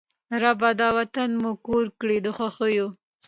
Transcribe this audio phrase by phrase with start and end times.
[0.41, 0.69] ربه!
[0.81, 2.87] دا وطن مو کور کړې د خوښیو